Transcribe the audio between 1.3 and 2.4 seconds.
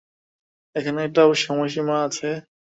সময়সীমা আছে।